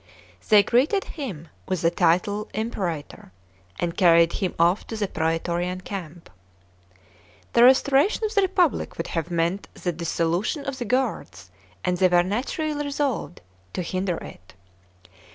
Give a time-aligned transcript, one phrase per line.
[0.49, 3.31] They greeted him with the title Imperator,
[3.79, 6.27] and carried him off to the prsetorian camp.
[7.53, 11.51] The restoration of the Republic would have meant the dissolution of the guards,
[11.85, 13.41] and they were naturally resolved
[13.73, 14.55] to hinder it.